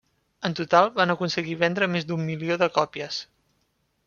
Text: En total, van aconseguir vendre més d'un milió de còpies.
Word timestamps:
En 0.47 0.53
total, 0.59 0.87
van 0.95 1.13
aconseguir 1.15 1.55
vendre 1.59 1.89
més 1.97 2.09
d'un 2.13 2.25
milió 2.31 2.59
de 2.63 2.71
còpies. 2.79 3.21